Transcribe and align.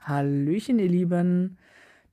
Hallöchen, 0.00 0.78
ihr 0.78 0.88
Lieben. 0.88 1.58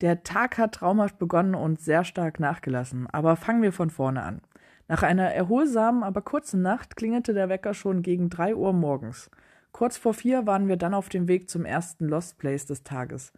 Der 0.02 0.24
Tag 0.24 0.58
hat 0.58 0.74
traumhaft 0.76 1.18
begonnen 1.18 1.56
und 1.56 1.80
sehr 1.80 2.04
stark 2.04 2.42
nachgelassen, 2.42 3.08
aber 3.12 3.38
fangen 3.38 3.62
wir 3.62 3.72
von 3.72 3.90
vorne 3.90 4.22
an. 4.22 4.42
Nach 4.90 5.02
einer 5.02 5.34
erholsamen, 5.34 6.04
aber 6.04 6.22
kurzen 6.22 6.62
Nacht 6.62 6.98
klingelte 6.98 7.34
der 7.34 7.48
Wecker 7.48 7.74
schon 7.74 8.02
gegen 8.02 8.30
drei 8.30 8.54
Uhr 8.54 8.74
morgens. 8.74 9.32
Kurz 9.72 9.98
vor 9.98 10.14
vier 10.14 10.46
waren 10.46 10.68
wir 10.68 10.78
dann 10.78 10.94
auf 10.94 11.08
dem 11.08 11.30
Weg 11.30 11.50
zum 11.50 11.64
ersten 11.64 12.08
Lost 12.08 12.38
Place 12.38 12.66
des 12.66 12.84
Tages. 12.84 13.32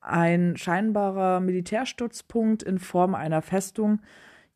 Ein 0.00 0.56
scheinbarer 0.56 1.40
Militärstützpunkt 1.40 2.62
in 2.62 2.78
Form 2.78 3.16
einer 3.16 3.42
Festung, 3.42 4.00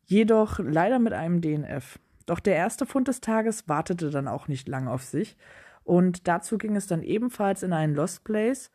jedoch 0.05 0.59
leider 0.59 0.99
mit 0.99 1.11
einem 1.11 1.41
DNF. 1.41 1.99
Doch 2.25 2.39
der 2.39 2.55
erste 2.55 2.85
Fund 2.85 3.09
des 3.09 3.19
Tages 3.19 3.67
wartete 3.67 4.09
dann 4.09 4.29
auch 4.29 4.47
nicht 4.47 4.69
lange 4.69 4.89
auf 4.89 5.03
sich, 5.03 5.35
und 5.83 6.27
dazu 6.27 6.57
ging 6.57 6.75
es 6.75 6.87
dann 6.87 7.03
ebenfalls 7.03 7.63
in 7.63 7.73
einen 7.73 7.95
Lost 7.95 8.23
Place, 8.23 8.71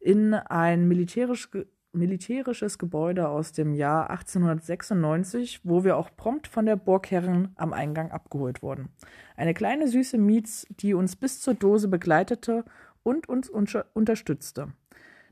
in 0.00 0.34
ein 0.34 0.88
militärisch, 0.88 1.48
militärisches 1.92 2.78
Gebäude 2.78 3.28
aus 3.28 3.52
dem 3.52 3.74
Jahr 3.74 4.10
1896, 4.10 5.60
wo 5.64 5.84
wir 5.84 5.96
auch 5.96 6.10
prompt 6.16 6.48
von 6.48 6.66
der 6.66 6.76
Burgherrin 6.76 7.50
am 7.56 7.72
Eingang 7.72 8.10
abgeholt 8.10 8.62
wurden. 8.62 8.88
Eine 9.36 9.54
kleine 9.54 9.88
süße 9.88 10.18
Mietz, 10.18 10.66
die 10.70 10.94
uns 10.94 11.16
bis 11.16 11.40
zur 11.40 11.54
Dose 11.54 11.88
begleitete 11.88 12.64
und 13.02 13.28
uns 13.28 13.48
unter 13.48 13.86
unterstützte. 13.92 14.72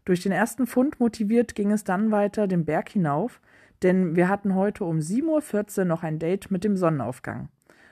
Durch 0.04 0.22
den 0.22 0.32
ersten 0.32 0.66
Fund 0.66 0.98
motiviert 0.98 1.54
ging 1.54 1.70
es 1.70 1.84
dann 1.84 2.10
weiter 2.10 2.46
den 2.46 2.64
Berg 2.64 2.88
hinauf, 2.90 3.40
denn 3.82 4.16
wir 4.16 4.28
hatten 4.28 4.54
heute 4.54 4.84
um 4.84 4.98
7.14 4.98 5.78
Uhr 5.80 5.84
noch 5.86 6.02
ein 6.02 6.18
Date 6.18 6.50
mit 6.50 6.64
dem 6.64 6.76
Sonnenaufgang. 6.76 7.48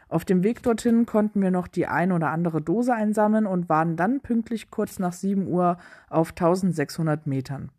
Auf 0.08 0.24
dem 0.24 0.42
Weg 0.42 0.62
dorthin 0.62 1.04
konnten 1.04 1.42
wir 1.42 1.50
noch 1.50 1.68
die 1.68 1.86
ein 1.86 2.12
oder 2.12 2.30
andere 2.30 2.62
Dose 2.62 2.94
einsammeln 2.94 3.46
und 3.46 3.68
waren 3.68 3.96
dann 3.96 4.20
pünktlich 4.20 4.70
kurz 4.70 4.98
nach 4.98 5.12
7 5.12 5.46
Uhr 5.46 5.76
auf 6.08 6.30
1600 6.30 7.26
Metern. 7.26 7.70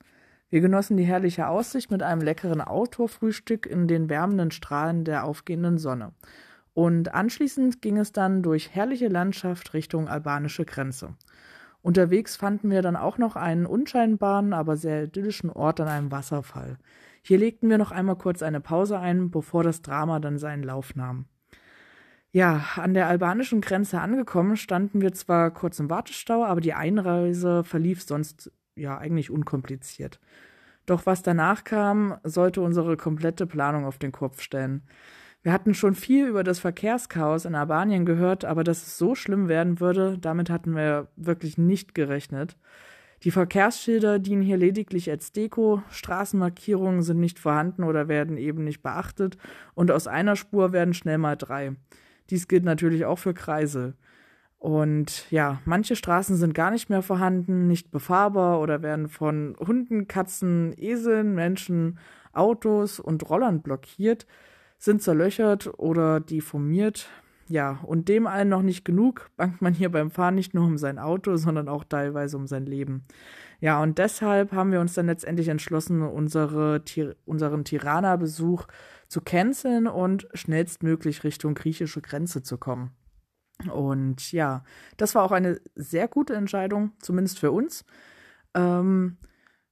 Wir 0.51 0.61
genossen 0.61 0.97
die 0.97 1.03
herrliche 1.03 1.47
Aussicht 1.47 1.91
mit 1.91 2.03
einem 2.03 2.21
leckeren 2.21 2.61
Outdoor-Frühstück 2.61 3.65
in 3.65 3.87
den 3.87 4.09
wärmenden 4.09 4.51
Strahlen 4.51 5.05
der 5.05 5.23
aufgehenden 5.25 5.77
Sonne. 5.77 6.11
Und 6.73 7.13
anschließend 7.13 7.81
ging 7.81 7.97
es 7.97 8.11
dann 8.11 8.43
durch 8.43 8.73
herrliche 8.73 9.07
Landschaft 9.07 9.73
Richtung 9.73 10.07
albanische 10.07 10.65
Grenze. 10.65 11.15
Unterwegs 11.81 12.35
fanden 12.35 12.69
wir 12.69 12.81
dann 12.81 12.95
auch 12.95 13.17
noch 13.17 13.35
einen 13.35 13.65
unscheinbaren, 13.65 14.53
aber 14.53 14.75
sehr 14.75 15.03
idyllischen 15.03 15.49
Ort 15.49 15.79
an 15.79 15.87
einem 15.87 16.11
Wasserfall. 16.11 16.77
Hier 17.21 17.37
legten 17.37 17.69
wir 17.69 17.77
noch 17.77 17.91
einmal 17.91 18.17
kurz 18.17 18.43
eine 18.43 18.59
Pause 18.59 18.99
ein, 18.99 19.31
bevor 19.31 19.63
das 19.63 19.81
Drama 19.81 20.19
dann 20.19 20.37
seinen 20.37 20.63
Lauf 20.63 20.95
nahm. 20.95 21.25
Ja, 22.31 22.63
an 22.75 22.93
der 22.93 23.07
albanischen 23.07 23.59
Grenze 23.59 23.99
angekommen, 23.99 24.55
standen 24.55 25.01
wir 25.01 25.13
zwar 25.13 25.51
kurz 25.51 25.79
im 25.79 25.89
Wartestau, 25.89 26.45
aber 26.45 26.61
die 26.61 26.73
Einreise 26.75 27.63
verlief 27.63 28.03
sonst 28.03 28.51
ja 28.75 28.97
eigentlich 28.99 29.31
unkompliziert. 29.31 30.19
Doch 30.85 31.05
was 31.07 31.23
danach 31.23 31.63
kam, 31.63 32.17
sollte 32.23 32.61
unsere 32.61 32.97
komplette 32.97 33.47
Planung 33.47 33.85
auf 33.85 33.97
den 33.97 34.11
Kopf 34.11 34.41
stellen. 34.41 34.83
Wir 35.41 35.53
hatten 35.53 35.73
schon 35.73 35.95
viel 35.95 36.27
über 36.27 36.43
das 36.43 36.59
Verkehrschaos 36.59 37.45
in 37.45 37.55
Albanien 37.55 38.05
gehört, 38.05 38.45
aber 38.45 38.63
dass 38.63 38.85
es 38.85 38.97
so 38.97 39.15
schlimm 39.15 39.47
werden 39.47 39.79
würde, 39.79 40.17
damit 40.19 40.49
hatten 40.49 40.75
wir 40.75 41.07
wirklich 41.15 41.57
nicht 41.57 41.95
gerechnet. 41.95 42.57
Die 43.23 43.31
Verkehrsschilder 43.31 44.19
dienen 44.19 44.41
hier 44.43 44.57
lediglich 44.57 45.09
als 45.09 45.31
Deko, 45.31 45.81
Straßenmarkierungen 45.89 47.01
sind 47.01 47.19
nicht 47.19 47.39
vorhanden 47.39 47.83
oder 47.83 48.07
werden 48.07 48.37
eben 48.37 48.63
nicht 48.63 48.81
beachtet 48.83 49.37
und 49.73 49.91
aus 49.91 50.07
einer 50.07 50.35
Spur 50.35 50.73
werden 50.73 50.93
schnell 50.93 51.17
mal 51.17 51.35
drei. 51.35 51.75
Dies 52.29 52.47
gilt 52.47 52.63
natürlich 52.63 53.05
auch 53.05 53.17
für 53.17 53.33
Kreise. 53.33 53.95
Und 54.59 55.31
ja, 55.31 55.61
manche 55.63 55.95
Straßen 55.95 56.35
sind 56.35 56.53
gar 56.53 56.69
nicht 56.69 56.89
mehr 56.89 57.01
vorhanden, 57.01 57.67
nicht 57.67 57.91
befahrbar 57.91 58.59
oder 58.59 58.81
werden 58.83 59.07
von 59.07 59.55
Hunden, 59.57 60.07
Katzen, 60.07 60.73
Eseln, 60.77 61.33
Menschen, 61.33 61.97
Autos 62.33 62.99
und 62.99 63.29
Rollern 63.29 63.61
blockiert, 63.61 64.27
sind 64.77 65.01
zerlöchert 65.01 65.79
oder 65.79 66.19
deformiert. 66.19 67.09
Ja, 67.47 67.79
und 67.83 68.09
dem 68.09 68.27
allen 68.27 68.49
noch 68.49 68.61
nicht 68.61 68.85
genug, 68.85 69.31
bangt 69.35 69.61
man 69.61 69.73
hier 69.73 69.89
beim 69.89 70.11
Fahren 70.11 70.35
nicht 70.35 70.53
nur 70.53 70.65
um 70.65 70.77
sein 70.77 70.99
Auto, 70.99 71.35
sondern 71.37 71.67
auch 71.67 71.83
teilweise 71.83 72.37
um 72.37 72.45
sein 72.45 72.65
Leben. 72.65 73.05
Ja, 73.61 73.81
und 73.81 73.97
deshalb 73.97 74.51
haben 74.51 74.71
wir 74.71 74.81
uns 74.81 74.93
dann 74.93 75.07
letztendlich 75.07 75.47
entschlossen, 75.47 76.01
unsere, 76.01 76.83
unseren 77.25 77.63
Tirana-Besuch 77.63 78.67
zu 79.09 79.21
canceln 79.21 79.87
und 79.87 80.27
schnellstmöglich 80.33 81.23
Richtung 81.23 81.55
griechische 81.55 82.01
Grenze 82.01 82.43
zu 82.43 82.57
kommen. 82.57 82.91
Und 83.69 84.31
ja, 84.31 84.63
das 84.95 85.15
war 85.15 85.23
auch 85.23 85.31
eine 85.31 85.59
sehr 85.75 86.07
gute 86.07 86.35
Entscheidung, 86.35 86.93
zumindest 87.01 87.39
für 87.39 87.51
uns. 87.51 87.83
Ähm, 88.53 89.17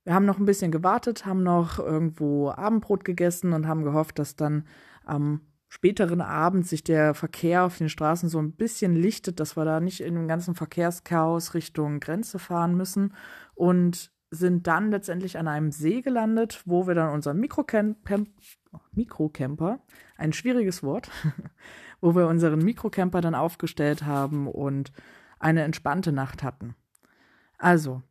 wir 0.04 0.14
haben 0.14 0.26
noch 0.26 0.40
ein 0.40 0.46
bisschen 0.46 0.72
gewartet, 0.72 1.26
haben 1.26 1.44
noch 1.44 1.80
irgendwo 1.80 2.50
Abendbrot 2.50 3.06
gegessen 3.06 3.54
und 3.54 3.68
haben 3.68 3.84
gehofft, 3.84 4.20
dass 4.20 4.36
dann 4.36 4.68
am 5.06 5.42
späteren 5.70 6.22
Abend 6.22 6.66
sich 6.66 6.84
der 6.84 7.14
Verkehr 7.14 7.64
auf 7.64 7.78
den 7.78 7.90
Straßen 7.90 8.30
so 8.30 8.40
ein 8.40 8.54
bisschen 8.54 8.96
lichtet, 8.96 9.40
dass 9.40 9.56
wir 9.56 9.66
da 9.66 9.80
nicht 9.80 10.02
in 10.02 10.16
dem 10.16 10.28
ganzen 10.28 10.56
Verkehrschaos 10.56 11.54
Richtung 11.54 12.00
Grenze 12.00 12.40
fahren 12.40 12.76
müssen 12.76 13.14
und 13.54 14.12
sind 14.30 14.68
dann 14.68 14.92
letztendlich 14.92 15.38
an 15.38 15.48
einem 15.48 15.72
See 15.72 16.02
gelandet, 16.02 16.62
wo 16.66 16.88
wir 16.88 16.96
dann 16.96 17.14
unseren 17.14 17.40
Mikrocamper, 17.40 19.80
ein 20.18 20.34
schwieriges 20.34 20.84
Wort, 20.84 21.10
wo 22.02 22.16
wir 22.16 22.28
unseren 22.28 22.60
Mikrocamper 22.60 23.22
dann 23.22 23.36
aufgestellt 23.36 24.06
haben 24.06 24.48
und 24.48 24.92
eine 25.40 25.64
entspannte 25.64 26.12
Nacht 26.12 26.44
hatten. 26.44 26.76
Also, 27.58 28.02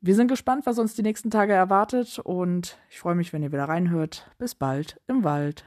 wir 0.00 0.14
sind 0.14 0.28
gespannt, 0.28 0.66
was 0.66 0.78
uns 0.78 0.94
die 0.94 1.02
nächsten 1.02 1.30
Tage 1.30 1.52
erwartet 1.52 2.18
und 2.18 2.78
ich 2.90 2.98
freue 2.98 3.14
mich, 3.14 3.32
wenn 3.32 3.42
ihr 3.42 3.52
wieder 3.52 3.68
reinhört. 3.68 4.30
Bis 4.38 4.54
bald 4.54 5.00
im 5.06 5.24
Wald. 5.24 5.64